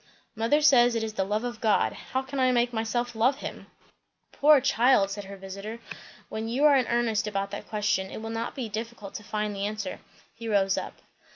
"Mother 0.35 0.61
says, 0.63 0.95
it 0.95 1.03
is 1.03 1.13
the 1.13 1.23
love 1.23 1.43
of 1.43 1.61
God. 1.61 1.93
How 1.93 2.23
can 2.23 2.39
I 2.39 2.51
make 2.51 2.73
myself 2.73 3.13
love 3.13 3.35
him?" 3.37 3.67
"Poor 4.31 4.59
child!" 4.59 5.11
said 5.11 5.25
her 5.25 5.37
visiter. 5.37 5.77
"When 6.27 6.47
you 6.49 6.63
are 6.65 6.75
in 6.75 6.87
earnest 6.87 7.27
about 7.27 7.51
that 7.51 7.69
question 7.69 8.09
it 8.09 8.19
will 8.19 8.31
not 8.31 8.55
be 8.55 8.67
difficult 8.67 9.13
to 9.13 9.23
find 9.23 9.55
the 9.55 9.67
answer." 9.67 9.99
He 10.33 10.47
rose 10.49 10.75
up. 10.75 10.93